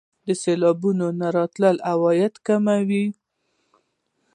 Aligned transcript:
د 0.25 0.27
سیلانیانو 0.43 1.07
نه 1.19 1.27
راتلل 1.37 1.75
عواید 1.91 2.33
کموي. 2.45 3.05